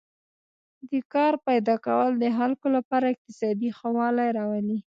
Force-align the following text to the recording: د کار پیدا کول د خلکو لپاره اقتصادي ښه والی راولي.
د 0.91 0.93
کار 1.13 1.33
پیدا 1.47 1.75
کول 1.85 2.11
د 2.17 2.25
خلکو 2.37 2.67
لپاره 2.77 3.05
اقتصادي 3.13 3.69
ښه 3.77 3.89
والی 3.97 4.29
راولي. 4.37 4.77